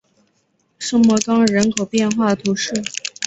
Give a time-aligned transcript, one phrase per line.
[0.79, 2.73] 圣莫冈人口变化图示